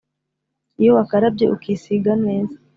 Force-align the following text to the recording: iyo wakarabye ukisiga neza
iyo 0.79 0.91
wakarabye 0.97 1.45
ukisiga 1.55 2.13
neza 2.25 2.55